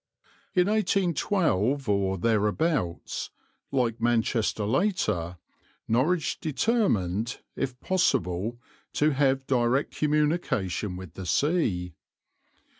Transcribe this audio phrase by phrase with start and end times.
[0.55, 3.29] In 1812 or thereabouts,
[3.71, 5.37] like Manchester later,
[5.87, 8.59] Norwich determined, if possible,
[8.93, 11.93] to have direct communication with the sea.